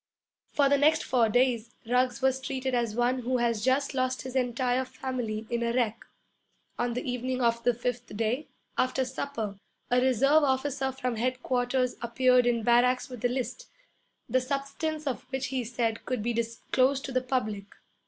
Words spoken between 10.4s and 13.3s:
officer from headquarters appeared in barracks with a